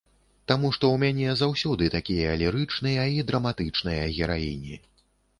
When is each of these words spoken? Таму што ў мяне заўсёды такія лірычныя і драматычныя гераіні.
Таму 0.51 0.69
што 0.75 0.85
ў 0.91 0.95
мяне 1.17 1.33
заўсёды 1.41 1.89
такія 1.95 2.31
лірычныя 2.41 3.03
і 3.17 3.21
драматычныя 3.27 4.09
гераіні. 4.15 4.79